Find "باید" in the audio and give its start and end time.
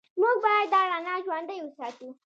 0.43-0.67